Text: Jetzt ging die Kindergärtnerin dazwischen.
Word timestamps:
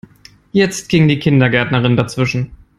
Jetzt 0.51 0.89
ging 0.89 1.07
die 1.07 1.19
Kindergärtnerin 1.19 1.95
dazwischen. 1.95 2.53